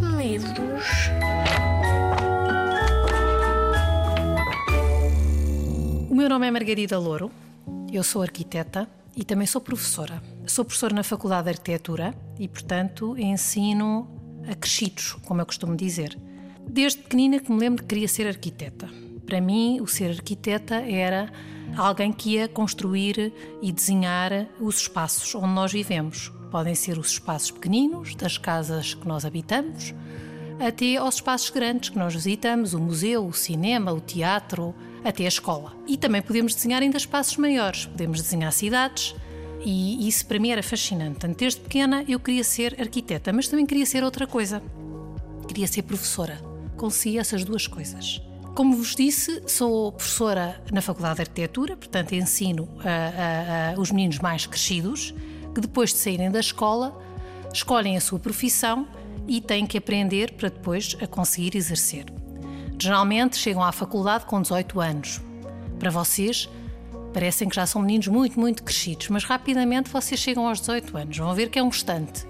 Livros. 0.00 0.86
O 6.08 6.14
meu 6.14 6.28
nome 6.28 6.46
é 6.46 6.50
Margarida 6.50 6.98
Louro, 6.98 7.30
eu 7.92 8.02
sou 8.02 8.22
arquiteta 8.22 8.88
e 9.14 9.24
também 9.24 9.46
sou 9.46 9.60
professora. 9.60 10.22
Sou 10.46 10.64
professora 10.64 10.94
na 10.94 11.02
Faculdade 11.02 11.44
de 11.44 11.50
Arquitetura 11.50 12.14
e, 12.38 12.48
portanto, 12.48 13.14
ensino 13.18 14.08
a 14.50 14.54
crescidos, 14.54 15.12
como 15.26 15.42
eu 15.42 15.46
costumo 15.46 15.76
dizer. 15.76 16.18
Desde 16.66 17.00
pequenina 17.00 17.38
que 17.38 17.52
me 17.52 17.58
lembro 17.58 17.82
que 17.82 17.88
queria 17.88 18.08
ser 18.08 18.26
arquiteta. 18.26 18.88
Para 19.26 19.40
mim, 19.40 19.80
o 19.80 19.86
ser 19.86 20.10
arquiteta 20.10 20.76
era 20.76 21.30
alguém 21.76 22.12
que 22.12 22.30
ia 22.30 22.48
construir 22.48 23.32
e 23.60 23.70
desenhar 23.70 24.46
os 24.58 24.80
espaços 24.80 25.34
onde 25.34 25.48
nós 25.48 25.72
vivemos. 25.72 26.32
Podem 26.50 26.74
ser 26.74 26.98
os 26.98 27.12
espaços 27.12 27.50
pequeninos, 27.50 28.14
das 28.14 28.36
casas 28.36 28.94
que 28.94 29.06
nós 29.06 29.24
habitamos, 29.24 29.94
até 30.58 30.96
aos 30.96 31.14
espaços 31.16 31.50
grandes 31.50 31.90
que 31.90 31.98
nós 31.98 32.14
visitamos, 32.14 32.74
o 32.74 32.80
museu, 32.80 33.26
o 33.26 33.32
cinema, 33.32 33.92
o 33.92 34.00
teatro, 34.00 34.74
até 35.04 35.24
a 35.24 35.28
escola. 35.28 35.72
E 35.86 35.96
também 35.96 36.20
podemos 36.20 36.54
desenhar 36.54 36.82
ainda 36.82 36.96
espaços 36.96 37.36
maiores, 37.36 37.86
podemos 37.86 38.20
desenhar 38.20 38.52
cidades, 38.52 39.14
e 39.64 40.08
isso 40.08 40.26
para 40.26 40.38
mim 40.38 40.50
era 40.50 40.62
fascinante. 40.62 41.12
Portanto, 41.12 41.38
desde 41.38 41.60
pequena 41.60 42.04
eu 42.08 42.18
queria 42.18 42.44
ser 42.44 42.80
arquiteta, 42.80 43.32
mas 43.32 43.48
também 43.48 43.66
queria 43.66 43.86
ser 43.86 44.02
outra 44.02 44.26
coisa. 44.26 44.62
Queria 45.46 45.66
ser 45.66 45.82
professora. 45.82 46.40
Consegui 46.76 47.18
essas 47.18 47.44
duas 47.44 47.66
coisas. 47.66 48.22
Como 48.54 48.76
vos 48.76 48.94
disse, 48.94 49.42
sou 49.46 49.92
professora 49.92 50.60
na 50.72 50.82
Faculdade 50.82 51.16
de 51.16 51.22
Arquitetura, 51.22 51.76
portanto 51.76 52.14
ensino 52.14 52.68
a, 52.80 52.88
a, 52.88 53.74
a, 53.74 53.80
os 53.80 53.90
meninos 53.90 54.18
mais 54.18 54.46
crescidos 54.46 55.14
que 55.54 55.60
depois 55.60 55.90
de 55.90 55.98
saírem 55.98 56.30
da 56.30 56.40
escola 56.40 56.98
escolhem 57.52 57.96
a 57.96 58.00
sua 58.00 58.18
profissão 58.18 58.86
e 59.26 59.40
têm 59.40 59.66
que 59.66 59.78
aprender 59.78 60.32
para 60.32 60.48
depois 60.48 60.96
a 61.00 61.06
conseguir 61.06 61.56
exercer. 61.56 62.04
Geralmente 62.78 63.36
chegam 63.36 63.62
à 63.62 63.72
faculdade 63.72 64.24
com 64.24 64.40
18 64.40 64.80
anos. 64.80 65.20
Para 65.78 65.90
vocês, 65.90 66.48
parecem 67.12 67.48
que 67.48 67.56
já 67.56 67.66
são 67.66 67.82
meninos 67.82 68.08
muito, 68.08 68.38
muito 68.40 68.62
crescidos, 68.62 69.08
mas 69.08 69.24
rapidamente 69.24 69.90
vocês 69.90 70.18
chegam 70.18 70.48
aos 70.48 70.60
18 70.60 70.96
anos. 70.96 71.16
Vão 71.18 71.34
ver 71.34 71.50
que 71.50 71.58
é 71.58 71.62
um 71.62 71.68
instante. 71.68 72.26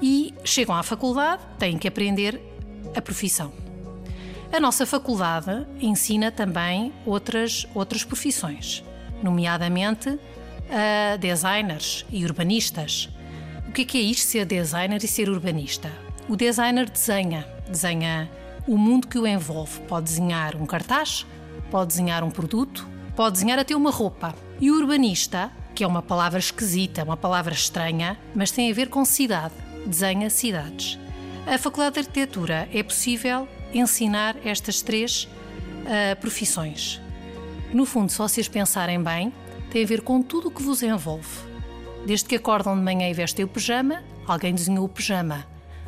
E 0.00 0.34
chegam 0.44 0.74
à 0.74 0.82
faculdade, 0.82 1.42
têm 1.58 1.78
que 1.78 1.88
aprender 1.88 2.40
a 2.94 3.00
profissão. 3.00 3.52
A 4.52 4.60
nossa 4.60 4.84
faculdade 4.84 5.66
ensina 5.80 6.30
também 6.30 6.92
outras, 7.06 7.66
outras 7.74 8.04
profissões, 8.04 8.84
nomeadamente 9.22 10.18
a 10.72 11.16
designers 11.16 12.06
e 12.10 12.24
urbanistas. 12.24 13.10
O 13.68 13.72
que 13.72 13.82
é, 13.82 13.84
que 13.84 13.98
é 13.98 14.00
isto 14.00 14.26
ser 14.26 14.46
designer 14.46 15.02
e 15.02 15.06
ser 15.06 15.28
urbanista? 15.28 15.92
O 16.28 16.36
designer 16.36 16.88
desenha, 16.88 17.46
desenha 17.68 18.30
o 18.66 18.78
mundo 18.78 19.06
que 19.06 19.18
o 19.18 19.26
envolve. 19.26 19.80
Pode 19.82 20.06
desenhar 20.06 20.56
um 20.56 20.64
cartaz, 20.64 21.26
pode 21.70 21.88
desenhar 21.88 22.24
um 22.24 22.30
produto, 22.30 22.88
pode 23.14 23.34
desenhar 23.34 23.58
até 23.58 23.76
uma 23.76 23.90
roupa. 23.90 24.34
E 24.60 24.70
o 24.70 24.76
urbanista, 24.76 25.50
que 25.74 25.84
é 25.84 25.86
uma 25.86 26.02
palavra 26.02 26.38
esquisita, 26.38 27.04
uma 27.04 27.16
palavra 27.16 27.52
estranha, 27.52 28.18
mas 28.34 28.50
tem 28.50 28.70
a 28.70 28.74
ver 28.74 28.88
com 28.88 29.04
cidade, 29.04 29.54
desenha 29.86 30.30
cidades. 30.30 30.98
A 31.46 31.58
Faculdade 31.58 31.94
de 31.94 32.00
Arquitetura 32.00 32.68
é 32.72 32.82
possível 32.82 33.48
ensinar 33.74 34.36
estas 34.44 34.80
três 34.80 35.24
uh, 35.24 36.20
profissões. 36.20 37.00
No 37.72 37.84
fundo, 37.84 38.12
se 38.12 38.18
vocês 38.18 38.46
pensarem 38.48 39.02
bem, 39.02 39.32
tem 39.72 39.84
a 39.84 39.86
ver 39.86 40.02
com 40.02 40.20
tudo 40.22 40.48
o 40.48 40.50
que 40.50 40.62
vos 40.62 40.82
envolve. 40.82 41.26
Desde 42.04 42.26
que 42.26 42.36
acordam 42.36 42.76
de 42.76 42.82
manhã 42.82 43.08
e 43.08 43.14
vestem 43.14 43.42
o 43.42 43.48
pijama, 43.48 44.02
alguém 44.26 44.54
desenhou 44.54 44.84
o 44.84 44.88
pijama. 44.88 45.46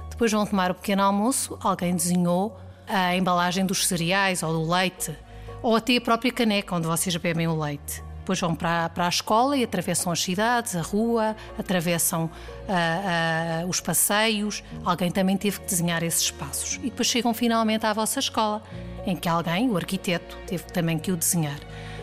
Depois 0.08 0.32
vão 0.32 0.46
tomar 0.46 0.70
o 0.70 0.74
pequeno 0.74 1.02
almoço, 1.02 1.58
alguém 1.60 1.94
desenhou 1.94 2.56
a 2.88 3.14
embalagem 3.14 3.66
dos 3.66 3.86
cereais 3.86 4.42
ou 4.42 4.54
do 4.54 4.72
leite, 4.72 5.14
ou 5.62 5.76
até 5.76 5.98
a 5.98 6.00
própria 6.00 6.32
caneca 6.32 6.75
onde 6.75 6.86
vocês 6.86 7.14
bebem 7.16 7.47
o 7.47 7.60
leite. 7.60 8.03
Depois 8.20 8.41
vão 8.41 8.54
para, 8.54 8.88
para 8.88 9.04
a 9.04 9.09
escola 9.10 9.54
e 9.54 9.64
atravessam 9.64 10.10
as 10.10 10.22
cidades, 10.22 10.75
a 10.75 10.80
rua, 10.80 11.36
atravessam 11.59 12.25
uh, 12.25 13.66
uh, 13.66 13.69
os 13.69 13.80
passeios. 13.80 14.64
Alguém 14.82 15.10
também 15.10 15.36
teve 15.36 15.60
que 15.60 15.66
desenhar 15.66 16.03
esses 16.03 16.22
espaços. 16.22 16.76
E 16.76 16.88
depois 16.88 17.06
chegam 17.06 17.34
finalmente 17.34 17.84
à 17.84 17.92
vossa 17.92 18.19
escola, 18.19 18.62
em 19.04 19.14
que 19.14 19.28
alguém, 19.28 19.69
o 19.69 19.76
arquiteto, 19.76 20.38
teve 20.47 20.64
também 20.64 20.98
que 20.98 21.12
o 21.12 21.16
desenhar. 21.19 21.60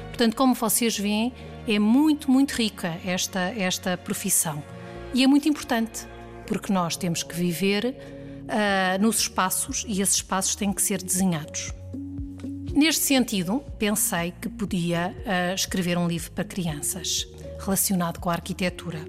Portanto, 0.09 0.35
como 0.35 0.53
vocês 0.53 0.95
veem, 0.95 1.33
é 1.67 1.79
muito, 1.79 2.29
muito 2.29 2.51
rica 2.51 2.99
esta, 3.05 3.39
esta 3.39 3.97
profissão. 3.97 4.63
E 5.13 5.23
é 5.23 5.27
muito 5.27 5.47
importante, 5.47 6.07
porque 6.47 6.72
nós 6.72 6.95
temos 6.95 7.23
que 7.23 7.35
viver 7.35 7.85
uh, 7.85 9.01
nos 9.01 9.19
espaços 9.19 9.85
e 9.88 10.01
esses 10.01 10.16
espaços 10.16 10.55
têm 10.55 10.71
que 10.71 10.81
ser 10.81 11.01
desenhados. 11.01 11.71
Neste 12.73 13.03
sentido, 13.03 13.63
pensei 13.77 14.33
que 14.41 14.47
podia 14.47 15.13
uh, 15.17 15.53
escrever 15.53 15.97
um 15.97 16.07
livro 16.07 16.31
para 16.31 16.44
crianças 16.44 17.27
relacionado 17.59 18.19
com 18.19 18.29
a 18.29 18.33
arquitetura. 18.33 19.00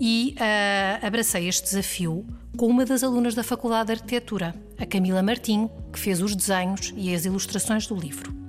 E 0.00 0.34
uh, 0.36 1.06
abracei 1.06 1.48
este 1.48 1.64
desafio 1.64 2.26
com 2.56 2.66
uma 2.66 2.84
das 2.84 3.02
alunas 3.02 3.34
da 3.34 3.42
Faculdade 3.42 3.86
de 3.86 3.92
Arquitetura, 3.92 4.54
a 4.78 4.84
Camila 4.84 5.22
Martim, 5.22 5.70
que 5.92 5.98
fez 5.98 6.20
os 6.20 6.34
desenhos 6.34 6.92
e 6.96 7.14
as 7.14 7.24
ilustrações 7.24 7.86
do 7.86 7.94
livro. 7.94 8.41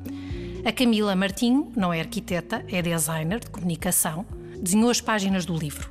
A 0.66 0.72
Camila 0.72 1.16
Martim 1.16 1.72
não 1.76 1.94
é 1.94 2.00
arquiteta, 2.00 2.66
é 2.70 2.82
designer 2.82 3.40
de 3.40 3.50
comunicação, 3.50 4.26
desenhou 4.62 4.90
as 4.90 5.02
páginas 5.02 5.46
do 5.46 5.58
livro, 5.58 5.90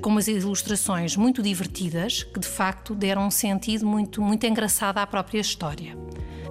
com 0.00 0.10
umas 0.10 0.26
ilustrações 0.26 1.16
muito 1.16 1.42
divertidas 1.42 2.22
que 2.22 2.40
de 2.40 2.48
facto 2.48 2.94
deram 2.94 3.26
um 3.26 3.30
sentido 3.30 3.86
muito, 3.86 4.20
muito 4.20 4.44
engraçado 4.46 4.98
à 4.98 5.06
própria 5.06 5.40
história 5.40 5.96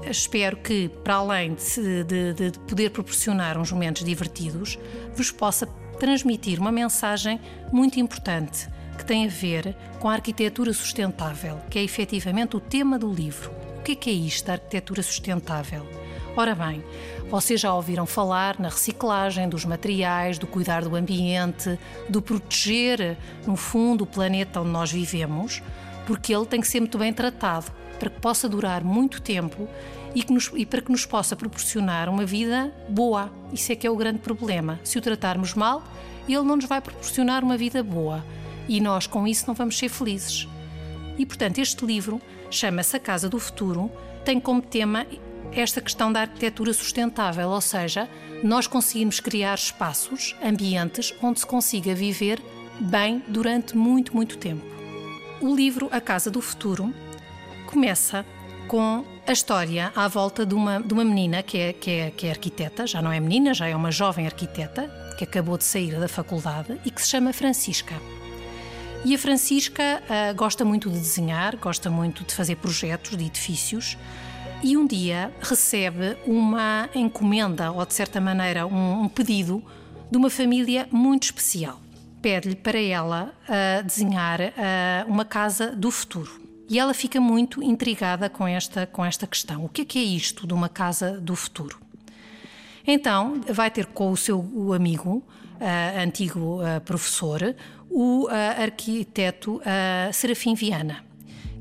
espero 0.09 0.57
que, 0.57 0.89
para 1.03 1.15
além 1.15 1.53
de, 1.53 2.03
de, 2.03 2.33
de, 2.33 2.59
poder 2.59 2.89
proporcionar 2.89 3.57
uns 3.57 3.71
momentos 3.71 4.03
divertidos, 4.03 4.79
vos 5.15 5.31
possa 5.31 5.67
transmitir 5.99 6.59
uma 6.59 6.71
mensagem 6.71 7.39
muito 7.71 7.99
importante 7.99 8.67
que 8.97 9.05
tem 9.05 9.25
a 9.25 9.29
ver 9.29 9.75
com 9.99 10.09
a 10.09 10.13
arquitetura 10.13 10.73
sustentável, 10.73 11.59
que 11.69 11.77
é 11.77 11.83
efetivamente 11.83 12.55
o 12.55 12.59
tema 12.59 12.97
do 12.97 13.11
livro. 13.11 13.51
O 13.79 13.83
que 13.83 13.93
é, 13.93 13.95
que 13.95 14.09
é 14.09 14.13
isto, 14.13 14.49
a 14.49 14.53
arquitetura 14.53 15.03
sustentável? 15.03 15.87
Ora 16.35 16.55
bem, 16.55 16.83
vocês 17.31 17.61
já 17.61 17.73
ouviram 17.73 18.05
falar 18.05 18.59
na 18.59 18.67
reciclagem 18.67 19.47
dos 19.47 19.63
materiais, 19.63 20.37
do 20.37 20.45
cuidar 20.45 20.83
do 20.83 20.97
ambiente, 20.97 21.79
do 22.09 22.21
proteger, 22.21 23.17
no 23.47 23.55
fundo, 23.55 24.03
o 24.03 24.07
planeta 24.07 24.59
onde 24.59 24.69
nós 24.69 24.91
vivemos, 24.91 25.63
porque 26.05 26.35
ele 26.35 26.45
tem 26.45 26.59
que 26.59 26.67
ser 26.67 26.81
muito 26.81 26.97
bem 26.97 27.13
tratado 27.13 27.71
para 27.97 28.09
que 28.09 28.19
possa 28.19 28.49
durar 28.49 28.83
muito 28.83 29.21
tempo 29.21 29.65
e, 30.13 30.25
nos, 30.29 30.51
e, 30.53 30.65
para 30.65 30.81
que 30.81 30.91
nos 30.91 31.05
possa 31.05 31.33
proporcionar 31.33 32.09
uma 32.09 32.25
vida 32.25 32.69
boa. 32.89 33.31
Isso 33.53 33.71
é 33.71 33.75
que 33.77 33.87
é 33.87 33.89
o 33.89 33.95
grande 33.95 34.19
problema. 34.19 34.77
Se 34.83 34.97
o 34.97 35.01
tratarmos 35.01 35.53
mal, 35.53 35.81
ele 36.27 36.43
não 36.43 36.57
nos 36.57 36.65
vai 36.65 36.81
proporcionar 36.81 37.45
uma 37.45 37.55
vida 37.55 37.81
boa 37.81 38.25
e 38.67 38.81
nós 38.81 39.07
com 39.07 39.25
isso 39.25 39.45
não 39.47 39.53
vamos 39.53 39.77
ser 39.77 39.87
felizes. 39.87 40.49
E 41.17 41.25
portanto, 41.25 41.59
este 41.59 41.85
livro 41.85 42.21
chama-se 42.49 42.97
A 42.97 42.99
Casa 42.99 43.29
do 43.29 43.39
Futuro, 43.39 43.89
tem 44.25 44.37
como 44.37 44.61
tema 44.61 45.05
esta 45.53 45.81
questão 45.81 46.11
da 46.11 46.21
arquitetura 46.21 46.73
sustentável, 46.73 47.49
ou 47.49 47.61
seja, 47.61 48.09
nós 48.43 48.67
conseguimos 48.67 49.19
criar 49.19 49.55
espaços, 49.55 50.35
ambientes 50.43 51.13
onde 51.21 51.39
se 51.39 51.45
consiga 51.45 51.93
viver 51.93 52.41
bem 52.79 53.23
durante 53.27 53.75
muito, 53.75 54.15
muito 54.15 54.37
tempo. 54.37 54.65
O 55.41 55.55
livro 55.55 55.89
A 55.91 55.99
Casa 55.99 56.31
do 56.31 56.41
Futuro 56.41 56.93
começa 57.67 58.25
com 58.67 59.05
a 59.27 59.31
história 59.31 59.91
à 59.95 60.07
volta 60.07 60.45
de 60.45 60.55
uma, 60.55 60.81
de 60.81 60.93
uma 60.93 61.03
menina 61.03 61.43
que 61.43 61.57
é, 61.57 61.73
que, 61.73 61.91
é, 61.91 62.11
que 62.11 62.27
é 62.27 62.29
arquiteta, 62.31 62.87
já 62.87 63.01
não 63.01 63.11
é 63.11 63.19
menina, 63.19 63.53
já 63.53 63.67
é 63.67 63.75
uma 63.75 63.91
jovem 63.91 64.25
arquiteta, 64.25 64.89
que 65.17 65.23
acabou 65.23 65.57
de 65.57 65.63
sair 65.63 65.99
da 65.99 66.07
faculdade 66.07 66.79
e 66.85 66.89
que 66.89 67.01
se 67.01 67.09
chama 67.09 67.33
Francisca. 67.33 67.95
E 69.03 69.15
a 69.15 69.17
Francisca 69.17 70.01
uh, 70.03 70.35
gosta 70.35 70.63
muito 70.63 70.89
de 70.89 70.97
desenhar, 70.97 71.57
gosta 71.57 71.89
muito 71.89 72.23
de 72.23 72.33
fazer 72.33 72.55
projetos 72.55 73.17
de 73.17 73.25
edifícios 73.25 73.97
e 74.63 74.77
um 74.77 74.85
dia 74.85 75.33
recebe 75.41 76.17
uma 76.25 76.87
encomenda, 76.93 77.71
ou 77.71 77.85
de 77.85 77.93
certa 77.93 78.21
maneira 78.21 78.67
um, 78.67 79.03
um 79.03 79.09
pedido, 79.09 79.63
de 80.09 80.17
uma 80.17 80.29
família 80.29 80.87
muito 80.91 81.23
especial. 81.23 81.79
Pede-lhe 82.21 82.55
para 82.55 82.79
ela 82.79 83.33
uh, 83.47 83.83
desenhar 83.83 84.39
uh, 84.39 84.51
uma 85.07 85.25
casa 85.25 85.71
do 85.75 85.89
futuro. 85.89 86.39
E 86.69 86.77
ela 86.77 86.93
fica 86.93 87.19
muito 87.19 87.63
intrigada 87.63 88.29
com 88.29 88.47
esta, 88.47 88.85
com 88.85 89.03
esta 89.03 89.25
questão. 89.25 89.65
O 89.65 89.69
que 89.69 89.81
é, 89.81 89.85
que 89.85 89.99
é 89.99 90.03
isto 90.03 90.45
de 90.45 90.53
uma 90.53 90.69
casa 90.69 91.19
do 91.19 91.35
futuro? 91.35 91.79
Então, 92.85 93.41
vai 93.49 93.71
ter 93.71 93.87
com 93.87 94.11
o 94.11 94.17
seu 94.17 94.73
amigo, 94.73 95.17
uh, 95.59 96.03
antigo 96.03 96.59
professor, 96.85 97.55
o 97.89 98.27
arquiteto 98.29 99.61
Serafim 100.13 100.53
Viana, 100.53 101.03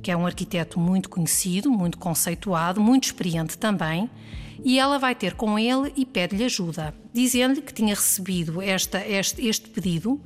que 0.03 0.11
é 0.11 0.17
um 0.17 0.27
arquiteto 0.27 0.79
muito 0.79 1.09
conhecido, 1.09 1.71
muito 1.71 1.99
conceituado, 1.99 2.81
muito 2.81 3.05
experiente 3.05 3.57
também, 3.59 4.11
e 4.63 4.79
ela 4.79 4.99
vai 4.99 5.15
ter 5.15 5.35
com 5.35 5.59
ele 5.59 5.93
e 5.97 6.05
pede-lhe 6.05 6.45
ajuda, 6.45 6.95
dizendo-lhe 7.13 7.63
que 7.63 7.73
tinha 7.73 7.95
recebido 7.95 8.61
esta, 8.61 9.07
este, 9.07 9.47
este 9.47 9.69
pedido 9.69 10.21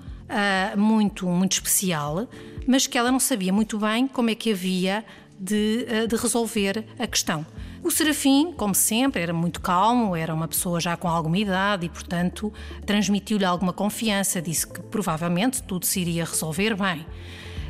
muito, 0.76 1.26
muito 1.26 1.52
especial 1.52 2.26
mas 2.66 2.86
que 2.86 2.96
ela 2.96 3.10
não 3.10 3.20
sabia 3.20 3.52
muito 3.52 3.78
bem 3.78 4.06
como 4.06 4.30
é 4.30 4.34
que 4.34 4.52
havia 4.52 5.04
de, 5.38 5.84
eh, 5.88 6.06
de 6.06 6.16
resolver 6.16 6.84
a 6.98 7.06
questão. 7.06 7.44
O 7.82 7.90
Serafim, 7.90 8.52
como 8.52 8.74
sempre, 8.74 9.20
era 9.20 9.32
muito 9.32 9.60
calmo, 9.60 10.16
era 10.16 10.32
uma 10.32 10.48
pessoa 10.48 10.80
já 10.80 10.96
com 10.96 11.06
alguma 11.06 11.36
idade 11.36 11.84
e, 11.84 11.88
portanto, 11.88 12.52
transmitiu-lhe 12.86 13.44
alguma 13.44 13.72
confiança, 13.72 14.40
disse 14.40 14.66
que 14.66 14.80
provavelmente 14.80 15.62
tudo 15.62 15.84
se 15.84 16.00
iria 16.00 16.24
resolver 16.24 16.74
bem. 16.74 17.04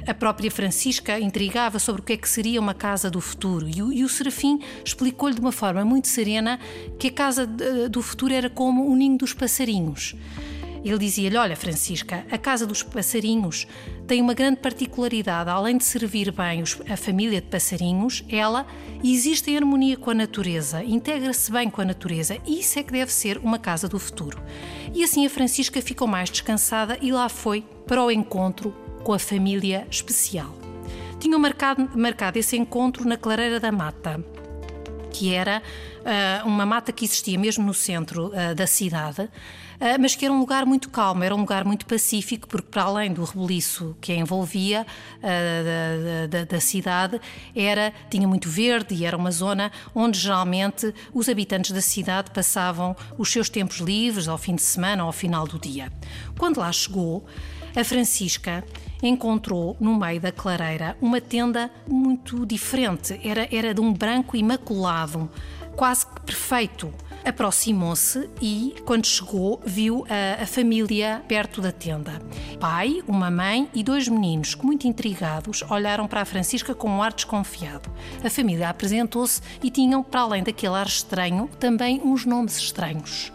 A 0.07 0.13
própria 0.13 0.51
Francisca 0.51 1.19
intrigava 1.19 1.79
sobre 1.79 2.03
o 2.03 2.05
que 2.05 2.13
é 2.13 2.17
que 2.17 2.29
seria 2.29 2.61
uma 2.61 2.75
casa 2.75 3.11
do 3.11 3.21
futuro 3.21 3.67
e 3.69 3.83
o, 3.83 3.93
e 3.93 4.05
o 4.05 4.09
Serafim 4.09 4.61
explicou-lhe 4.85 5.35
de 5.35 5.41
uma 5.41 5.53
forma 5.53 5.85
muito 5.85 6.09
serena 6.09 6.61
que 6.99 7.09
a 7.09 7.13
casa 7.13 7.47
do 7.47 8.03
futuro 8.03 8.35
era 8.35 8.51
como 8.51 8.87
o 8.87 8.95
ninho 8.95 9.17
dos 9.17 9.33
passarinhos. 9.33 10.15
Ele 10.85 10.99
dizia-lhe: 10.99 11.37
Olha, 11.39 11.57
Francisca, 11.57 12.27
a 12.31 12.37
Casa 12.37 12.67
dos 12.67 12.83
Passarinhos 12.83 13.67
tem 14.07 14.21
uma 14.21 14.35
grande 14.35 14.59
particularidade. 14.59 15.49
Além 15.49 15.79
de 15.79 15.85
servir 15.85 16.31
bem 16.31 16.63
a 16.91 16.97
família 16.97 17.41
de 17.41 17.47
passarinhos, 17.47 18.23
ela 18.29 18.67
existe 19.03 19.51
em 19.51 19.57
harmonia 19.57 19.97
com 19.97 20.11
a 20.11 20.15
natureza, 20.15 20.85
integra-se 20.85 21.51
bem 21.51 21.71
com 21.71 21.81
a 21.81 21.87
natureza. 21.87 22.37
E 22.47 22.61
isso 22.61 22.79
é 22.79 22.83
que 22.83 22.93
deve 22.93 23.11
ser 23.11 23.39
uma 23.39 23.59
casa 23.59 23.89
do 23.89 23.99
futuro. 23.99 24.39
E 24.93 25.03
assim 25.03 25.25
a 25.25 25.31
Francisca 25.31 25.81
ficou 25.81 26.07
mais 26.07 26.29
descansada 26.29 26.99
e 27.01 27.11
lá 27.11 27.31
foi 27.31 27.65
para 27.87 28.05
o 28.05 28.11
encontro 28.11 28.84
com 29.05 29.13
a 29.13 29.19
família 29.19 29.87
especial. 29.91 30.53
Tinham 31.21 31.39
marcado, 31.39 31.89
marcado 31.95 32.39
esse 32.39 32.57
encontro 32.57 33.07
na 33.07 33.17
Clareira 33.17 33.61
da 33.61 33.71
Mata 33.71 34.25
que 35.15 35.33
era 35.33 35.63
uh, 36.01 36.49
uma 36.49 36.67
mata 36.67 36.93
que 36.93 37.05
existia 37.05 37.39
mesmo 37.39 37.65
no 37.65 37.73
centro 37.73 38.33
uh, 38.33 38.53
da 38.53 38.67
cidade, 38.67 39.23
uh, 39.23 39.31
mas 40.01 40.17
que 40.17 40.25
era 40.25 40.35
um 40.35 40.41
lugar 40.41 40.67
muito 40.67 40.91
calmo, 40.91 41.23
era 41.23 41.33
um 41.33 41.39
lugar 41.39 41.65
muito 41.65 41.87
pacífico, 41.87 42.49
porque 42.49 42.67
para 42.69 42.83
além 42.83 43.13
do 43.13 43.23
rebuliço 43.23 43.97
que 44.01 44.11
a 44.11 44.17
envolvia 44.17 44.85
da, 45.23 46.27
da, 46.27 46.45
da, 46.45 46.61
cidade, 46.61 47.21
era, 47.55 47.93
tinha 48.11 48.27
muito 48.27 48.49
verde 48.49 48.93
e 48.93 49.05
era 49.05 49.17
uma 49.17 49.31
zona 49.31 49.71
onde 49.95 50.19
geralmente 50.19 50.93
os 51.13 51.29
habitantes 51.29 51.71
da 51.71 51.81
cidade 51.81 52.33
passavam 52.33 52.97
os 53.17 53.31
seus 53.31 53.49
tempos 53.49 53.77
livres 53.77 54.27
ao 54.27 54.37
fim 54.37 54.57
de 54.57 54.63
semana 54.63 55.05
ou 55.05 55.07
ao 55.07 55.13
final 55.13 55.47
do 55.47 55.61
dia. 55.61 55.93
Quando 56.37 56.59
lá 56.59 56.73
chegou, 56.73 57.25
a 57.77 57.85
Francisca 57.85 58.65
encontrou 59.09 59.77
no 59.81 59.99
meio 59.99 60.21
da 60.21 60.33
clareira 60.33 60.97
uma 61.01 61.21
tenda 61.21 61.71
muito 61.87 62.45
diferente. 62.47 63.21
Era, 63.23 63.49
era 63.51 63.75
de 63.75 63.81
um 63.81 63.93
branco 63.93 64.37
imaculado, 64.37 65.31
quase 65.77 66.07
que 66.07 66.21
perfeito. 66.21 66.93
Aproximou-se 67.25 68.29
e, 68.41 68.75
quando 68.85 69.07
chegou, 69.07 69.59
viu 69.65 70.07
a, 70.11 70.43
a, 70.43 70.47
família 70.47 71.23
perto 71.27 71.63
da 71.63 71.73
tenda. 71.73 72.21
Pai, 72.61 73.03
uma 73.09 73.31
mãe 73.31 73.67
e 73.73 73.83
dois 73.83 74.09
meninos, 74.09 74.55
que, 74.55 74.67
muito 74.67 74.87
intrigados, 74.87 75.63
olharam 75.71 76.07
para 76.07 76.21
a 76.21 76.25
Francisca 76.27 76.75
com 76.75 76.91
um 76.91 77.03
ar 77.03 77.15
desconfiado. 77.15 77.91
A 78.23 78.29
família 78.29 78.69
apresentou-se 78.69 79.41
e 79.63 79.71
tinham, 79.71 80.03
para 80.03 80.21
além 80.21 80.43
daquele 80.43 80.75
ar 80.75 80.87
estranho, 80.87 81.49
também 81.59 81.99
uns 82.05 82.27
nomes 82.27 82.59
estranhos. 82.59 83.33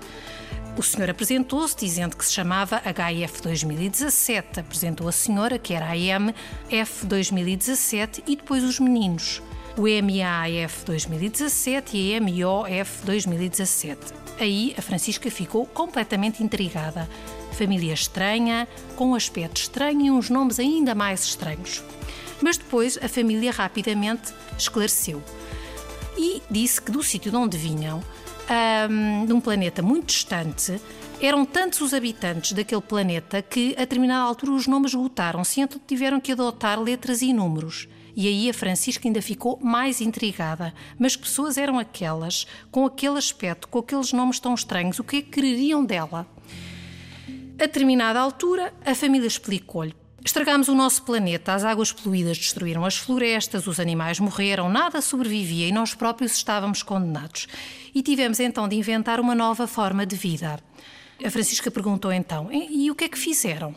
O 0.78 0.84
senhor 0.84 1.10
apresentou-se 1.10 1.76
dizendo 1.76 2.16
que 2.16 2.26
se 2.26 2.32
chamava 2.32 2.82
HF 2.82 3.42
2017, 3.42 4.62
apresentou 4.62 5.08
a 5.08 5.12
senhora 5.12 5.60
que 5.60 5.74
era 5.74 5.88
a 5.88 5.98
MF 5.98 7.06
2017 7.06 8.24
e 8.26 8.36
depois 8.36 8.64
os 8.64 8.80
meninos, 8.80 9.42
o 9.78 9.82
MAF 9.82 10.86
2017 10.86 11.98
e 11.98 12.16
a 12.16 12.22
MOF 12.22 13.06
2017. 13.06 14.14
Aí 14.40 14.74
a 14.78 14.82
Francisca 14.82 15.30
ficou 15.30 15.66
completamente 15.66 16.42
intrigada. 16.42 17.10
Família 17.52 17.94
estranha, 17.94 18.68
com 18.96 19.10
um 19.10 19.16
aspecto 19.16 19.58
estranho 19.58 20.06
e 20.06 20.12
uns 20.12 20.30
nomes 20.30 20.60
ainda 20.60 20.96
mais 20.96 21.26
estranhos. 21.26 21.84
Mas 22.42 22.58
depois 22.58 22.98
a 23.02 23.10
família 23.10 23.52
rapidamente 23.52 24.34
esclareceu 24.58 25.22
e 26.18 26.42
disse 26.50 26.82
que 26.82 26.92
do 26.92 27.04
sítio 27.04 27.32
de 27.32 27.38
onde 27.38 27.58
vinham 27.58 28.02
um, 28.90 29.26
de 29.26 29.34
um 29.34 29.40
planeta 29.40 29.82
muito 29.82 30.08
distante, 30.08 30.80
eram 31.22 31.46
tantos 31.46 31.82
os 31.82 31.94
habitantes 31.94 32.54
daquele 32.54 32.82
planeta 32.82 33.42
que, 33.42 33.74
a 33.78 33.82
determinada 33.82 34.24
altura, 34.24 34.54
os 34.54 34.68
nomes 34.68 34.92
esgotaram-se 34.92 35.62
então 35.62 35.80
tiveram 35.86 36.20
que 36.20 36.32
adotar 36.32 36.80
letras 36.80 37.22
e 37.22 37.34
números. 37.34 37.88
E 38.16 38.28
aí 38.28 38.50
a 38.50 38.54
Francisca 38.54 39.08
ainda 39.08 39.22
ficou 39.22 39.60
mais 39.62 40.02
intrigada. 40.02 40.74
Mas 40.98 41.16
que 41.16 41.24
pessoas 41.24 41.58
eram 41.58 41.78
aquelas, 41.78 42.48
com 42.72 42.86
aquele 42.86 43.18
aspecto, 43.18 43.68
com 43.68 43.80
aqueles 43.80 44.12
nomes 44.12 44.40
tão 44.40 44.54
estranhos? 44.54 45.00
O 45.00 45.04
que 45.04 45.18
é 45.18 45.22
que 45.22 45.30
queriam 45.30 45.86
dela? 45.86 46.28
A 47.28 47.66
determinada 47.66 48.20
altura, 48.20 48.74
a 48.86 48.96
família 48.96 49.28
explicou-lhe 49.28 49.94
Estragámos 50.24 50.68
o 50.68 50.76
nosso 50.76 51.04
planeta, 51.04 51.54
as 51.54 51.64
águas 51.64 51.92
poluídas 51.92 52.38
destruíram 52.38 52.86
as 52.86 52.98
florestas, 52.98 53.68
os 53.68 53.80
animais 53.80 54.20
morreram, 54.20 54.70
nada 54.70 55.02
sobrevivia 55.02 55.68
e 55.68 55.72
nós 55.72 55.94
próprios 55.94 56.34
estávamos 56.34 56.84
condenados. 56.84 57.48
E 57.96 58.04
tivemos 58.04 58.40
então 58.40 58.68
de 58.68 58.76
inventar 58.76 59.20
uma 59.20 59.34
nova 59.34 59.66
forma 59.66 60.06
de 60.06 60.16
vida. 60.16 60.60
A 61.24 61.30
Francisca 61.30 61.72
perguntou 61.72 62.12
então: 62.12 62.50
e 62.52 62.90
o 62.92 62.96
que 62.96 63.06
é 63.06 63.10
que 63.10 63.18
fizeram? 63.18 63.76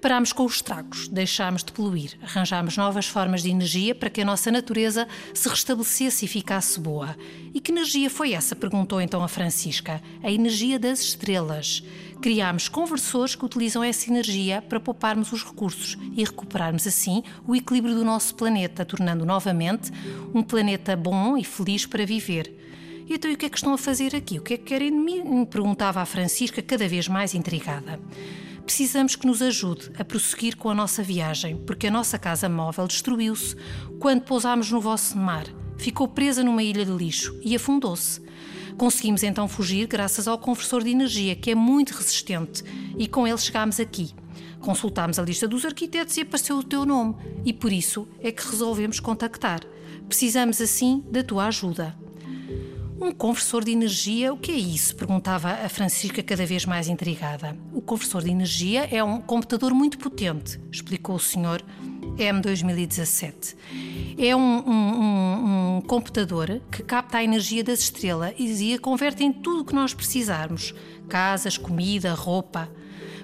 Parámos 0.00 0.32
com 0.32 0.46
os 0.46 0.54
estragos, 0.54 1.08
deixámos 1.08 1.62
de 1.62 1.72
poluir, 1.72 2.18
arranjámos 2.22 2.74
novas 2.74 3.06
formas 3.06 3.42
de 3.42 3.50
energia 3.50 3.94
para 3.94 4.08
que 4.08 4.22
a 4.22 4.24
nossa 4.24 4.50
natureza 4.50 5.06
se 5.34 5.46
restabelecesse 5.46 6.24
e 6.24 6.28
ficasse 6.28 6.80
boa. 6.80 7.14
E 7.52 7.60
que 7.60 7.70
energia 7.70 8.08
foi 8.08 8.32
essa? 8.32 8.56
perguntou 8.56 8.98
então 8.98 9.22
a 9.22 9.28
Francisca. 9.28 10.00
A 10.22 10.30
energia 10.30 10.78
das 10.78 11.00
estrelas. 11.00 11.82
Criámos 12.20 12.68
conversores 12.68 13.34
que 13.34 13.44
utilizam 13.44 13.82
essa 13.82 14.10
energia 14.10 14.60
para 14.60 14.78
pouparmos 14.78 15.32
os 15.32 15.42
recursos 15.42 15.96
e 16.14 16.22
recuperarmos 16.22 16.86
assim 16.86 17.22
o 17.46 17.56
equilíbrio 17.56 17.94
do 17.94 18.04
nosso 18.04 18.34
planeta, 18.34 18.84
tornando 18.84 19.24
novamente 19.24 19.90
um 20.34 20.42
planeta 20.42 20.94
bom 20.94 21.38
e 21.38 21.44
feliz 21.44 21.86
para 21.86 22.04
viver. 22.04 22.54
E 23.08 23.14
então, 23.14 23.32
o 23.32 23.36
que 23.36 23.46
é 23.46 23.48
que 23.48 23.56
estão 23.56 23.72
a 23.72 23.78
fazer 23.78 24.14
aqui? 24.14 24.38
O 24.38 24.42
que 24.42 24.54
é 24.54 24.56
que 24.58 24.64
querem 24.64 24.90
de 24.90 24.98
mim? 24.98 25.46
Perguntava 25.46 26.00
a 26.00 26.06
Francisca, 26.06 26.60
cada 26.60 26.86
vez 26.86 27.08
mais 27.08 27.34
intrigada. 27.34 27.98
Precisamos 28.64 29.16
que 29.16 29.26
nos 29.26 29.40
ajude 29.40 29.90
a 29.98 30.04
prosseguir 30.04 30.56
com 30.56 30.68
a 30.68 30.74
nossa 30.74 31.02
viagem, 31.02 31.56
porque 31.56 31.86
a 31.86 31.90
nossa 31.90 32.18
casa 32.18 32.48
móvel 32.48 32.86
destruiu-se 32.86 33.56
quando 33.98 34.22
pousámos 34.22 34.70
no 34.70 34.80
vosso 34.80 35.16
mar. 35.16 35.46
Ficou 35.78 36.06
presa 36.06 36.44
numa 36.44 36.62
ilha 36.62 36.84
de 36.84 36.92
lixo 36.92 37.36
e 37.42 37.56
afundou-se. 37.56 38.20
Conseguimos 38.80 39.22
então 39.22 39.46
fugir 39.46 39.86
graças 39.86 40.26
ao 40.26 40.38
conversor 40.38 40.82
de 40.82 40.88
energia, 40.88 41.36
que 41.36 41.50
é 41.50 41.54
muito 41.54 41.90
resistente, 41.90 42.64
e 42.96 43.06
com 43.06 43.28
ele 43.28 43.36
chegámos 43.36 43.78
aqui. 43.78 44.14
Consultámos 44.58 45.18
a 45.18 45.22
lista 45.22 45.46
dos 45.46 45.66
arquitetos 45.66 46.16
e 46.16 46.22
apareceu 46.22 46.56
o 46.56 46.62
teu 46.62 46.86
nome, 46.86 47.14
e 47.44 47.52
por 47.52 47.70
isso 47.70 48.08
é 48.22 48.32
que 48.32 48.42
resolvemos 48.42 48.98
contactar. 48.98 49.60
Precisamos 50.08 50.62
assim 50.62 51.04
da 51.10 51.22
tua 51.22 51.48
ajuda. 51.48 51.94
Um 52.98 53.12
conversor 53.12 53.64
de 53.64 53.70
energia, 53.70 54.32
o 54.32 54.38
que 54.38 54.50
é 54.50 54.56
isso? 54.56 54.96
Perguntava 54.96 55.50
a 55.50 55.68
Francisca, 55.68 56.22
cada 56.22 56.46
vez 56.46 56.64
mais 56.64 56.88
intrigada. 56.88 57.54
O 57.74 57.82
conversor 57.82 58.22
de 58.22 58.30
energia 58.30 58.88
é 58.90 59.04
um 59.04 59.20
computador 59.20 59.74
muito 59.74 59.98
potente, 59.98 60.58
explicou 60.72 61.16
o 61.16 61.20
senhor 61.20 61.62
M2017. 62.16 63.56
É 64.18 64.34
um, 64.34 64.40
um, 64.40 64.72
um, 64.72 65.44
um 65.44 65.69
computador 65.80 66.60
que 66.70 66.82
capta 66.82 67.18
a 67.18 67.24
energia 67.24 67.64
das 67.64 67.80
estrelas 67.80 68.34
e 68.38 68.74
a 68.74 68.78
converte 68.78 69.24
em 69.24 69.32
tudo 69.32 69.62
o 69.62 69.64
que 69.64 69.74
nós 69.74 69.94
precisarmos: 69.94 70.74
casas, 71.08 71.56
comida, 71.56 72.14
roupa. 72.14 72.70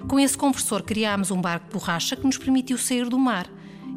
Com 0.07 0.19
esse 0.19 0.37
conversor 0.37 0.83
criámos 0.83 1.31
um 1.31 1.41
barco 1.41 1.67
de 1.67 1.73
borracha 1.73 2.15
que 2.15 2.25
nos 2.25 2.37
permitiu 2.37 2.77
sair 2.77 3.09
do 3.09 3.17
mar 3.17 3.49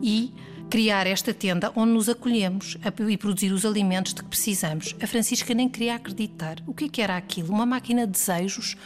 e 0.03 0.33
criar 0.71 1.07
esta 1.07 1.35
tenda 1.35 1.73
onde 1.75 1.93
nos 1.93 2.09
acolhemos 2.09 2.77
e 3.09 3.17
produzir 3.17 3.53
os 3.53 3.67
alimentos 3.67 4.15
de 4.15 4.23
que 4.23 4.29
precisamos. 4.29 4.95
A 5.03 5.07
Francisca 5.07 5.53
nem 5.53 5.69
queria 5.69 5.97
acreditar. 5.97 6.59
O 6.67 6.73
que, 6.73 6.85
é 6.85 6.89
que 6.89 7.03
era 7.03 7.17
aquilo? 7.17 7.53
Uma 7.53 7.67
máquina 7.67 8.07
de 8.07 8.13
desejos? 8.13 8.77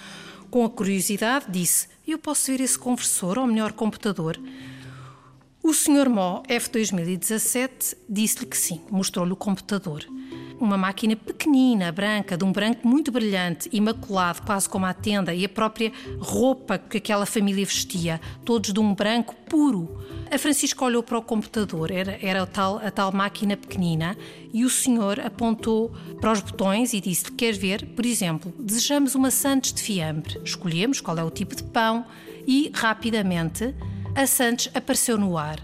Com 0.51 0.65
a 0.65 0.71
curiosidade, 0.71 1.47
disse: 1.49 1.89
Eu 2.07 2.19
posso 2.19 2.51
ver 2.51 2.61
esse 2.61 2.79
conversor, 2.79 3.39
ou 3.39 3.47
melhor, 3.47 3.73
computador? 3.73 4.41
O 5.65 5.73
Sr. 5.73 6.11
Mó, 6.11 6.43
F2017, 6.47 7.97
disse-lhe 8.07 8.45
que 8.45 8.57
sim, 8.57 8.83
mostrou-lhe 8.91 9.33
o 9.33 9.37
computador 9.37 10.05
uma 10.61 10.77
máquina 10.77 11.17
pequenina, 11.17 11.91
branca, 11.91 12.37
de 12.37 12.45
um 12.45 12.53
branco 12.53 12.87
muito 12.87 13.11
brilhante, 13.11 13.69
imaculado, 13.73 14.43
quase 14.43 14.69
como 14.69 14.87
a 14.87 14.95
tenda, 14.95 15.35
e 15.35 15.45
a 15.45 15.49
própria 15.49 15.93
roupa 16.19 16.79
que 16.79 16.99
aquela 16.99 17.27
família 17.27 17.65
vestia, 17.65 18.21
todos 18.45 18.73
de 18.73 18.81
um 18.81 18.95
branco 18.95 19.35
puro. 19.49 20.05
A 20.31 20.39
Francisca 20.39 20.85
olhou 20.85 21.03
para 21.03 21.19
o 21.19 21.23
computador, 21.23 21.91
era, 21.91 22.19
era 22.23 22.43
a, 22.43 22.47
tal, 22.47 22.79
a 22.79 22.91
tal 22.91 23.13
máquina 23.13 23.57
pequenina, 23.57 24.17
e 24.53 24.65
o 24.65 24.71
senhor 24.71 25.21
apontou 25.21 25.93
para 26.21 26.33
os 26.33 26.41
botões 26.41 26.93
e 26.93 27.01
disse-lhe: 27.01 27.33
Quer 27.33 27.55
ver? 27.55 27.87
Por 27.95 28.07
exemplo, 28.07 28.53
desejamos 28.59 29.15
uma 29.15 29.31
Santos 29.31 29.73
de 29.73 29.83
fiambre. 29.83 30.41
Escolhemos 30.45 31.01
qual 31.01 31.19
é 31.19 31.25
o 31.25 31.31
tipo 31.31 31.55
de 31.55 31.65
pão 31.65 32.05
e, 32.47 32.71
rapidamente, 32.73 33.75
a 34.17 34.27
Santos 34.29 34.71
apareceu 34.75 35.19
no 35.19 35.37
ar. 35.37 35.59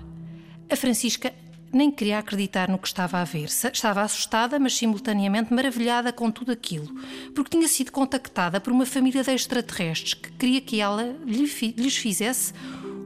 A 0.68 0.74
Francisca 0.74 1.32
nem 1.72 1.88
queria 1.88 2.18
acreditar 2.18 2.68
no 2.68 2.78
que 2.78 2.88
estava 2.88 3.18
a 3.18 3.24
ver. 3.24 3.44
Estava 3.44 4.02
assustada, 4.02 4.58
mas 4.58 4.76
simultaneamente 4.76 5.54
maravilhada 5.54 6.12
com 6.12 6.32
tudo 6.32 6.50
aquilo, 6.50 6.92
porque 7.32 7.50
tinha 7.50 7.68
sido 7.68 7.92
contactada 7.92 8.60
por 8.60 8.72
uma 8.72 8.84
família 8.84 9.22
de 9.22 9.30
extraterrestres 9.30 10.14
que 10.14 10.32
queria 10.32 10.60
que 10.60 10.80
ela 10.80 11.16
lhes 11.24 11.96
fizesse 11.96 12.52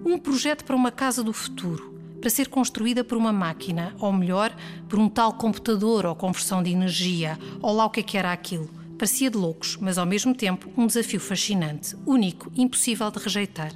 um 0.04 0.18
projeto 0.18 0.64
para 0.64 0.76
uma 0.76 0.90
casa 0.90 1.22
do 1.22 1.32
futuro. 1.32 1.92
para 2.20 2.30
ser 2.30 2.48
construída 2.48 3.04
por 3.04 3.18
uma 3.18 3.34
máquina, 3.34 3.94
ou 3.98 4.10
melhor, 4.10 4.56
por 4.88 4.98
um 4.98 5.10
tal 5.10 5.34
computador 5.34 6.06
ou 6.06 6.16
conversão 6.16 6.62
de 6.62 6.70
energia, 6.70 7.38
ou 7.60 7.74
lá 7.74 7.84
o 7.84 7.90
que, 7.90 8.00
é 8.00 8.02
que 8.02 8.16
era 8.16 8.32
aquilo. 8.32 8.70
Parecia 8.96 9.30
de 9.30 9.36
loucos, 9.36 9.76
mas 9.78 9.98
ao 9.98 10.06
mesmo 10.06 10.34
tempo 10.34 10.72
um 10.74 10.86
desafio 10.86 11.20
fascinante, 11.20 11.94
único, 12.06 12.50
impossível 12.56 13.10
de 13.10 13.18
rejeitar. 13.18 13.72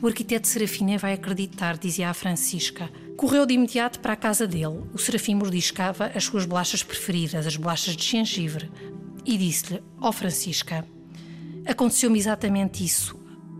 O 0.00 0.06
arquiteto 0.06 0.46
Serafim 0.46 0.96
vai 0.96 1.12
acreditar, 1.12 1.76
dizia 1.76 2.08
a 2.08 2.14
Francisca. 2.14 2.88
Correu 3.16 3.44
de 3.44 3.54
imediato 3.54 3.98
para 3.98 4.12
a 4.12 4.16
casa 4.16 4.46
dele. 4.46 4.84
O 4.94 4.98
Serafim 4.98 5.34
mordiscava 5.34 6.12
as 6.14 6.22
suas 6.22 6.46
bolachas 6.46 6.84
preferidas, 6.84 7.48
as 7.48 7.56
bolachas 7.56 7.96
de 7.96 8.04
gengibre, 8.04 8.70
e 9.26 9.36
disse-lhe: 9.36 9.82
Ó 10.00 10.08
oh, 10.08 10.12
Francisca, 10.12 10.86
aconteceu-me 11.66 12.16
exatamente 12.16 12.84
isso. 12.84 13.18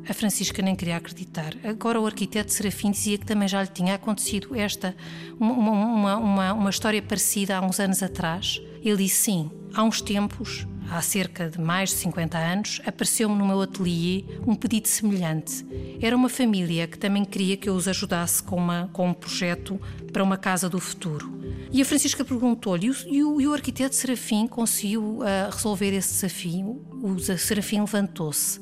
A 0.09 0.15
Francisca 0.15 0.63
nem 0.63 0.77
queria 0.77 0.97
acreditar. 0.97 1.55
Agora 1.65 2.01
o 2.01 2.07
arquiteto 2.07 2.53
Serafim 2.53 2.93
dizia 2.93 3.19
que 3.19 3.27
também 3.27 3.49
já 3.49 3.61
lhe 3.61 3.69
tinha 3.69 3.97
acontecido 3.97 4.55
esta, 4.55 4.97
uma, 5.41 5.53
uma, 5.53 6.17
uma, 6.17 6.53
uma 6.53 6.71
história 6.71 7.03
parecida 7.03 7.59
há 7.59 7.61
uns 7.61 7.81
anos 7.81 8.01
atrás. 8.01 8.63
Ele 8.81 8.97
disse 8.99 9.17
sim, 9.17 9.51
há 9.75 9.83
uns 9.83 10.01
tempos, 10.01 10.67
há 10.91 11.01
cerca 11.01 11.49
de 11.49 11.61
mais 11.61 11.91
de 11.91 11.97
50 11.97 12.39
anos, 12.39 12.81
apareceu-me 12.87 13.37
no 13.37 13.47
meu 13.47 13.61
ateliê 13.61 14.25
um 14.47 14.55
pedido 14.55 14.89
semelhante. 14.89 15.65
Era 16.01 16.17
uma 16.17 16.29
família 16.29 16.87
que 16.87 16.99
também 16.99 17.25
queria 17.25 17.57
que 17.57 17.69
eu 17.69 17.75
os 17.75 17.89
ajudasse 17.89 18.43
com, 18.43 18.57
uma, 18.57 18.89
com 18.93 19.09
um 19.09 19.15
projeto 19.15 19.81
para 20.13 20.23
uma 20.23 20.37
casa 20.37 20.69
do 20.69 20.81
futuro. 20.81 21.39
E 21.71 21.83
a 21.83 21.85
Francisca 21.85 22.25
perguntou-lhe, 22.25 22.91
e, 23.07 23.19
e, 23.19 23.23
o 23.23 23.53
arquiteto 23.53 23.95
Serafim 23.95 24.47
conseguiu 24.47 25.19
uh, 25.19 25.51
resolver 25.51 25.95
esse 25.95 26.15
desafio? 26.15 26.83
O 27.03 27.19
Serafim 27.19 27.81
levantou-se 27.81 28.61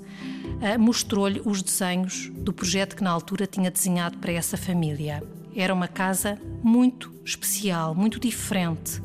uh, 0.57 0.79
mostrou-lhe 0.79 1.41
os 1.45 1.63
desenhos 1.63 2.31
do 2.35 2.53
projeto 2.53 2.97
que 2.97 3.05
na 3.05 3.11
altura 3.11 3.47
tinha 3.47 3.71
desenhado 3.71 4.19
para 4.19 4.33
essa 4.33 4.57
família. 4.57 5.23
Era 5.55 5.73
uma 5.73 5.89
casa 5.89 6.39
muito 6.63 7.13
especial, 7.25 7.95
muito 7.95 8.21
diferente. 8.21 9.03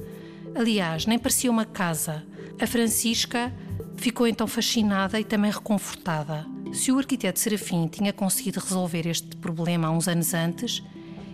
Aliás, 0.53 1.05
nem 1.05 1.17
parecia 1.17 1.49
uma 1.49 1.65
casa. 1.65 2.23
A 2.59 2.67
Francisca 2.67 3.53
ficou 3.95 4.27
então 4.27 4.47
fascinada 4.47 5.19
e 5.19 5.23
também 5.23 5.51
reconfortada. 5.51 6.45
Se 6.73 6.91
o 6.91 6.97
arquiteto 6.97 7.39
Serafim 7.39 7.87
tinha 7.87 8.13
conseguido 8.13 8.59
resolver 8.59 9.07
este 9.07 9.35
problema 9.37 9.87
há 9.87 9.91
uns 9.91 10.07
anos 10.07 10.33
antes, 10.33 10.83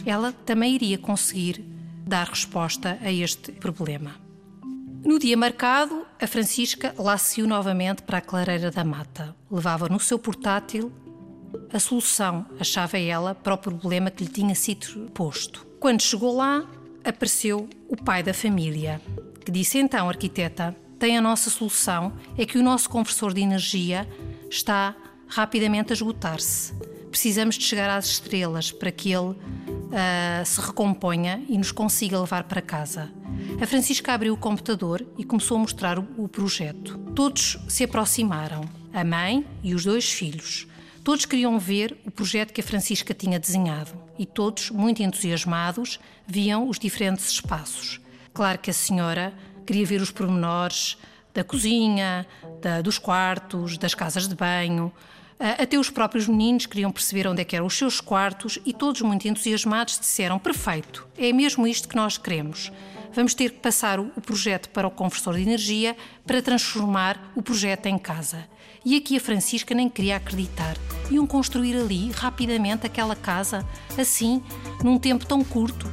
ela 0.05 0.31
também 0.31 0.73
iria 0.75 0.97
conseguir 0.97 1.63
dar 2.05 2.27
resposta 2.27 2.97
a 3.01 3.11
este 3.11 3.51
problema. 3.51 4.15
No 5.03 5.19
dia 5.19 5.37
marcado, 5.37 6.05
a 6.19 6.27
Francisca 6.27 6.93
lá 6.97 7.15
novamente 7.45 8.01
para 8.01 8.17
a 8.17 8.21
clareira 8.21 8.71
da 8.71 8.83
mata. 8.83 9.35
Levava 9.49 9.87
no 9.87 9.99
seu 9.99 10.17
portátil 10.17 10.91
a 11.71 11.79
solução, 11.79 12.45
achava 12.59 12.97
ela, 12.97 13.35
para 13.35 13.53
o 13.53 13.57
problema 13.57 14.11
que 14.11 14.23
lhe 14.23 14.29
tinha 14.29 14.55
sido 14.55 15.09
posto. 15.11 15.65
Quando 15.79 16.01
chegou 16.01 16.35
lá, 16.35 16.65
apareceu 17.03 17.69
o 17.87 17.95
pai 17.95 18.23
da 18.23 18.33
família, 18.33 19.01
que 19.43 19.51
disse: 19.51 19.77
Então, 19.77 20.09
arquiteta, 20.09 20.75
tem 20.99 21.17
a 21.17 21.21
nossa 21.21 21.49
solução, 21.49 22.13
é 22.37 22.45
que 22.45 22.57
o 22.57 22.63
nosso 22.63 22.89
conversor 22.89 23.33
de 23.33 23.41
energia 23.41 24.07
está 24.49 24.95
rapidamente 25.27 25.91
a 25.91 25.95
esgotar-se. 25.95 26.73
Precisamos 27.09 27.55
de 27.55 27.63
chegar 27.63 27.89
às 27.89 28.05
estrelas 28.05 28.71
para 28.71 28.91
que 28.91 29.11
ele 29.11 29.31
uh, 29.31 30.45
se 30.45 30.61
recomponha 30.61 31.43
e 31.47 31.57
nos 31.57 31.71
consiga 31.71 32.19
levar 32.19 32.43
para 32.43 32.61
casa. 32.61 33.11
A 33.61 33.65
Francisca 33.65 34.13
abriu 34.13 34.33
o 34.33 34.37
computador 34.37 35.05
e 35.17 35.23
começou 35.23 35.57
a 35.57 35.61
mostrar 35.61 35.99
o 35.99 36.27
projeto. 36.27 36.97
Todos 37.15 37.57
se 37.67 37.83
aproximaram, 37.83 38.61
a 38.93 39.03
mãe 39.03 39.45
e 39.63 39.73
os 39.73 39.83
dois 39.83 40.11
filhos. 40.11 40.67
Todos 41.03 41.25
queriam 41.25 41.57
ver 41.57 41.97
o 42.05 42.11
projeto 42.11 42.51
que 42.51 42.61
a 42.61 42.63
Francisca 42.63 43.13
tinha 43.13 43.39
desenhado 43.39 43.91
e 44.19 44.25
todos, 44.25 44.71
muito 44.71 45.01
entusiasmados, 45.01 45.99
viam 46.25 46.67
os 46.67 46.79
diferentes 46.79 47.29
espaços. 47.29 48.01
Claro 48.33 48.59
que 48.59 48.69
a 48.69 48.73
senhora 48.73 49.33
queria 49.67 49.85
ver 49.85 50.01
os 50.01 50.09
pormenores 50.09 50.97
da 51.33 51.43
cozinha, 51.43 52.25
da, 52.61 52.81
dos 52.81 52.97
quartos, 52.97 53.77
das 53.77 53.93
casas 53.93 54.27
de 54.27 54.33
banho. 54.33 54.91
Até 55.39 55.77
os 55.77 55.91
próprios 55.91 56.27
meninos 56.27 56.65
queriam 56.65 56.91
perceber 56.91 57.27
onde 57.27 57.41
é 57.41 57.45
que 57.45 57.55
eram 57.55 57.67
os 57.67 57.77
seus 57.77 58.01
quartos 58.01 58.57
e 58.65 58.73
todos 58.73 59.01
muito 59.01 59.27
entusiasmados 59.27 59.99
disseram: 59.99 60.39
perfeito, 60.39 61.07
é 61.15 61.31
mesmo 61.31 61.67
isto 61.67 61.87
que 61.87 61.95
nós 61.95 62.17
queremos 62.17 62.71
vamos 63.17 63.33
ter 63.33 63.49
que 63.49 63.59
passar 63.59 63.99
o 63.99 64.09
projeto 64.21 64.69
para 64.69 64.87
o 64.87 64.91
conversor 64.91 65.35
de 65.35 65.41
energia 65.41 65.97
para 66.23 66.39
transformar 66.39 67.31
o 67.35 67.41
projeto 67.41 67.87
em 67.87 67.97
casa. 67.97 68.47
E 68.85 68.95
aqui 68.95 69.17
a 69.17 69.19
Francisca 69.19 69.73
nem 69.73 69.89
queria 69.89 70.17
acreditar. 70.17 70.77
Iam 71.09 71.25
construir 71.25 71.75
ali 71.75 72.11
rapidamente 72.11 72.85
aquela 72.85 73.15
casa, 73.15 73.65
assim, 73.97 74.41
num 74.83 74.99
tempo 74.99 75.25
tão 75.25 75.43
curto. 75.43 75.91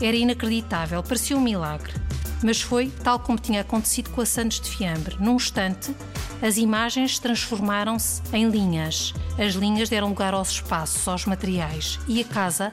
Era 0.00 0.16
inacreditável, 0.16 1.02
parecia 1.02 1.36
um 1.36 1.42
milagre. 1.42 2.01
Mas 2.42 2.60
foi 2.60 2.90
tal 3.04 3.20
como 3.20 3.38
tinha 3.38 3.60
acontecido 3.60 4.10
com 4.10 4.20
a 4.20 4.26
Santos 4.26 4.60
de 4.60 4.68
Fiambre. 4.68 5.16
Num 5.20 5.36
instante, 5.36 5.94
as 6.40 6.56
imagens 6.56 7.18
transformaram-se 7.18 8.20
em 8.32 8.48
linhas. 8.48 9.14
As 9.38 9.54
linhas 9.54 9.88
deram 9.88 10.08
lugar 10.08 10.34
aos 10.34 10.50
espaços, 10.50 11.06
aos 11.06 11.24
materiais. 11.24 11.98
E 12.08 12.20
a 12.20 12.24
casa 12.24 12.72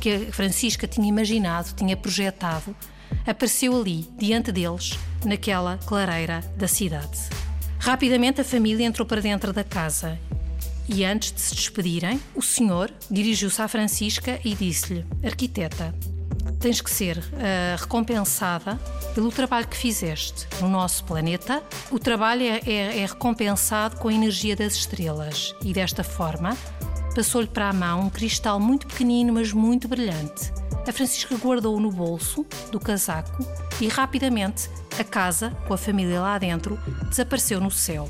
que 0.00 0.28
a 0.28 0.32
Francisca 0.32 0.86
tinha 0.86 1.08
imaginado, 1.08 1.74
tinha 1.74 1.96
projetado, 1.96 2.74
apareceu 3.26 3.78
ali, 3.78 4.08
diante 4.16 4.52
deles, 4.52 4.98
naquela 5.24 5.78
clareira 5.78 6.40
da 6.56 6.68
cidade. 6.68 7.18
Rapidamente 7.78 8.40
a 8.40 8.44
família 8.44 8.86
entrou 8.86 9.06
para 9.06 9.20
dentro 9.20 9.52
da 9.52 9.64
casa 9.64 10.18
e, 10.88 11.04
antes 11.04 11.32
de 11.32 11.40
se 11.40 11.54
despedirem, 11.54 12.20
o 12.34 12.42
senhor 12.42 12.90
dirigiu-se 13.10 13.60
à 13.60 13.68
Francisca 13.68 14.40
e 14.44 14.54
disse-lhe: 14.54 15.04
Arquiteta, 15.22 15.94
tens 16.58 16.80
que 16.80 16.90
ser 16.90 17.18
uh, 17.18 17.76
recompensada 17.78 18.78
pelo 19.14 19.30
trabalho 19.30 19.66
que 19.68 19.76
fizeste 19.76 20.46
no 20.60 20.68
nosso 20.68 21.04
planeta. 21.04 21.62
O 21.90 21.98
trabalho 21.98 22.42
é, 22.42 22.60
é, 22.66 22.98
é 23.00 23.06
recompensado 23.06 23.96
com 23.96 24.08
a 24.08 24.12
energia 24.12 24.56
das 24.56 24.74
estrelas 24.74 25.54
e, 25.62 25.72
desta 25.72 26.02
forma, 26.04 26.56
passou-lhe 27.14 27.48
para 27.48 27.68
a 27.68 27.72
mão 27.72 28.02
um 28.02 28.10
cristal 28.10 28.58
muito 28.60 28.86
pequenino, 28.86 29.32
mas 29.32 29.52
muito 29.52 29.88
brilhante 29.88 30.52
a 30.88 30.92
Francisca 30.92 31.36
guardou 31.36 31.78
no 31.78 31.92
bolso 31.92 32.46
do 32.72 32.80
casaco 32.80 33.46
e 33.80 33.88
rapidamente 33.88 34.70
a 34.98 35.04
casa, 35.04 35.50
com 35.66 35.74
a 35.74 35.78
família 35.78 36.20
lá 36.20 36.38
dentro, 36.38 36.78
desapareceu 37.10 37.60
no 37.60 37.70
céu, 37.70 38.08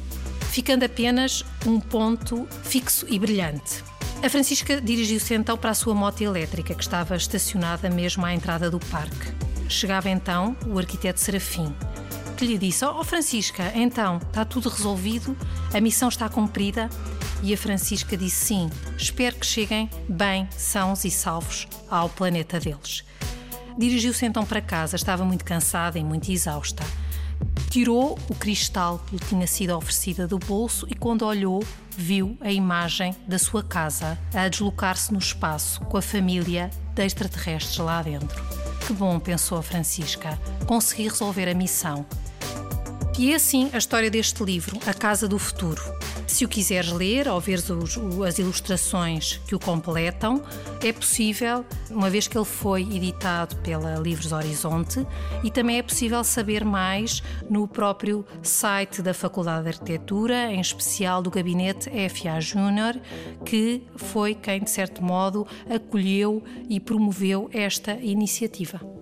ficando 0.50 0.84
apenas 0.84 1.44
um 1.66 1.80
ponto 1.80 2.46
fixo 2.62 3.04
e 3.08 3.18
brilhante. 3.18 3.82
A 4.20 4.28
Francisca 4.28 4.80
dirigiu-se 4.80 5.32
então 5.34 5.56
para 5.56 5.70
a 5.70 5.74
sua 5.74 5.94
moto 5.94 6.20
elétrica, 6.22 6.74
que 6.74 6.82
estava 6.82 7.14
estacionada 7.14 7.88
mesmo 7.88 8.26
à 8.26 8.34
entrada 8.34 8.68
do 8.68 8.80
parque. 8.80 9.32
Chegava 9.68 10.10
então 10.10 10.56
o 10.66 10.76
arquiteto 10.76 11.20
Serafim, 11.20 11.72
que 12.36 12.44
lhe 12.44 12.58
disse: 12.58 12.84
Oh, 12.84 13.04
Francisca, 13.04 13.70
então, 13.76 14.16
está 14.16 14.44
tudo 14.44 14.68
resolvido, 14.68 15.36
a 15.72 15.80
missão 15.80 16.08
está 16.08 16.28
cumprida. 16.28 16.90
E 17.44 17.54
a 17.54 17.56
Francisca 17.56 18.16
disse: 18.16 18.46
Sim, 18.46 18.70
espero 18.96 19.36
que 19.36 19.46
cheguem 19.46 19.88
bem, 20.08 20.48
sãos 20.50 21.04
e 21.04 21.10
salvos 21.12 21.68
ao 21.88 22.08
planeta 22.08 22.58
deles. 22.58 23.04
Dirigiu-se 23.78 24.26
então 24.26 24.44
para 24.44 24.60
casa, 24.60 24.96
estava 24.96 25.24
muito 25.24 25.44
cansada 25.44 25.96
e 25.96 26.02
muito 26.02 26.28
exausta. 26.32 26.82
Tirou 27.70 28.18
o 28.28 28.34
cristal 28.34 28.98
que 29.06 29.16
lhe 29.16 29.24
tinha 29.24 29.46
sido 29.46 29.76
oferecida 29.76 30.26
do 30.26 30.38
bolso 30.38 30.86
e, 30.88 30.94
quando 30.94 31.26
olhou, 31.26 31.62
viu 31.96 32.36
a 32.40 32.50
imagem 32.50 33.14
da 33.26 33.38
sua 33.38 33.62
casa 33.62 34.18
a 34.32 34.48
deslocar-se 34.48 35.12
no 35.12 35.18
espaço 35.18 35.80
com 35.82 35.96
a 35.96 36.02
família 36.02 36.70
de 36.94 37.04
extraterrestres 37.04 37.76
lá 37.78 38.02
dentro. 38.02 38.42
Que 38.86 38.92
bom, 38.92 39.18
pensou 39.20 39.58
a 39.58 39.62
Francisca, 39.62 40.38
consegui 40.66 41.08
resolver 41.08 41.48
a 41.48 41.54
missão. 41.54 42.06
E 43.18 43.32
é 43.32 43.34
assim 43.34 43.68
a 43.72 43.78
história 43.78 44.08
deste 44.08 44.44
livro, 44.44 44.78
A 44.86 44.94
Casa 44.94 45.26
do 45.26 45.40
Futuro. 45.40 45.82
Se 46.24 46.44
o 46.44 46.48
quiseres 46.48 46.92
ler 46.92 47.26
ou 47.26 47.40
ver 47.40 47.58
as 48.24 48.38
ilustrações 48.38 49.38
que 49.44 49.56
o 49.56 49.58
completam, 49.58 50.40
é 50.80 50.92
possível, 50.92 51.64
uma 51.90 52.08
vez 52.08 52.28
que 52.28 52.38
ele 52.38 52.44
foi 52.44 52.82
editado 52.82 53.56
pela 53.56 53.96
Livros 53.96 54.30
Horizonte, 54.30 55.04
e 55.42 55.50
também 55.50 55.78
é 55.78 55.82
possível 55.82 56.22
saber 56.22 56.64
mais 56.64 57.20
no 57.50 57.66
próprio 57.66 58.24
site 58.40 59.02
da 59.02 59.12
Faculdade 59.12 59.64
de 59.64 59.70
Arquitetura, 59.70 60.52
em 60.52 60.60
especial 60.60 61.20
do 61.20 61.28
gabinete 61.28 61.90
FA 62.10 62.40
Júnior, 62.40 62.94
que 63.44 63.82
foi 63.96 64.32
quem, 64.32 64.62
de 64.62 64.70
certo 64.70 65.02
modo, 65.02 65.44
acolheu 65.68 66.40
e 66.68 66.78
promoveu 66.78 67.50
esta 67.52 67.94
iniciativa. 67.94 68.97